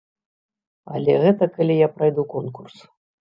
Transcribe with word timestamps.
Але 0.95 1.13
гэта 1.25 1.49
калі 1.59 1.77
я 1.87 1.91
прайду 1.99 2.27
конкурс. 2.33 2.75